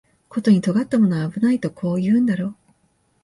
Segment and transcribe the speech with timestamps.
[0.29, 2.55] ことに尖ったものは危ないとこう言うんだろう